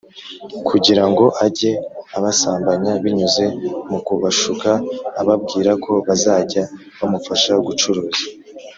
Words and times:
kugira 0.67 1.03
ngo 1.11 1.25
ajye 1.45 1.71
abasambanya 2.17 2.91
binyuze 3.03 3.43
mu 3.89 3.99
kubashuka 4.07 4.69
ababwira 5.21 5.71
ko 5.85 5.91
bazajya 6.07 6.63
bamufasha 6.97 7.53
gucuruza 7.67 8.23